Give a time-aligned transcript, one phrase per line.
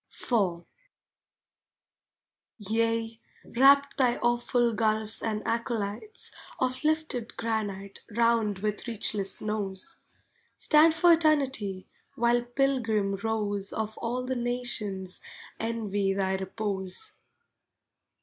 [0.09, 0.63] IV
[2.57, 9.97] Yea, wrap thy awful gulfs and acolytes Of lifted granite round with reachless snows.
[10.57, 15.21] Stand for Eternity while pilgrim rows Of all the nations
[15.59, 17.11] envy thy repose.